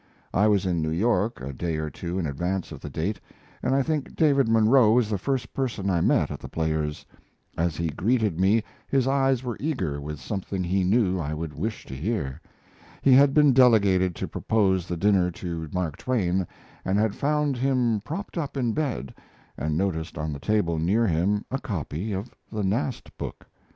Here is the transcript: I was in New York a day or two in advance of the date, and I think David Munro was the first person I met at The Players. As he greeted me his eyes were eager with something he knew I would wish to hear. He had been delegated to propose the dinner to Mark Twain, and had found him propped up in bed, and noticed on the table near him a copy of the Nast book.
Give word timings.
I 0.33 0.47
was 0.47 0.65
in 0.65 0.81
New 0.81 0.89
York 0.89 1.41
a 1.41 1.53
day 1.53 1.75
or 1.77 1.91
two 1.91 2.17
in 2.17 2.25
advance 2.25 2.71
of 2.71 2.79
the 2.81 2.89
date, 2.89 3.19
and 3.61 3.75
I 3.75 3.83
think 3.83 4.15
David 4.15 4.47
Munro 4.49 4.93
was 4.93 5.11
the 5.11 5.17
first 5.19 5.53
person 5.53 5.91
I 5.91 6.01
met 6.01 6.31
at 6.31 6.39
The 6.39 6.49
Players. 6.49 7.05
As 7.55 7.75
he 7.77 7.89
greeted 7.89 8.39
me 8.39 8.63
his 8.87 9.07
eyes 9.07 9.43
were 9.43 9.57
eager 9.59 10.01
with 10.01 10.19
something 10.19 10.63
he 10.63 10.83
knew 10.83 11.19
I 11.19 11.35
would 11.35 11.53
wish 11.53 11.85
to 11.85 11.95
hear. 11.95 12.41
He 13.03 13.11
had 13.13 13.31
been 13.31 13.53
delegated 13.53 14.15
to 14.15 14.27
propose 14.27 14.87
the 14.87 14.97
dinner 14.97 15.29
to 15.33 15.69
Mark 15.71 15.97
Twain, 15.97 16.47
and 16.83 16.97
had 16.97 17.13
found 17.13 17.57
him 17.57 18.01
propped 18.03 18.39
up 18.39 18.57
in 18.57 18.71
bed, 18.73 19.13
and 19.55 19.77
noticed 19.77 20.17
on 20.17 20.33
the 20.33 20.39
table 20.39 20.79
near 20.79 21.05
him 21.05 21.45
a 21.51 21.59
copy 21.59 22.11
of 22.11 22.31
the 22.51 22.63
Nast 22.63 23.15
book. 23.19 23.45